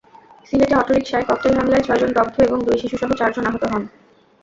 সিলেটে 0.47 0.75
অটোরিকশায় 0.77 1.25
ককটেল 1.29 1.53
হামলায় 1.57 1.83
ছয়জন 1.83 2.11
দগ্ধ 2.17 2.35
এবং 2.41 2.57
দুই 2.59 2.77
শিশুসহ 2.81 3.09
চারজন 3.19 3.45
আহত 3.45 3.63
হন। 3.71 3.83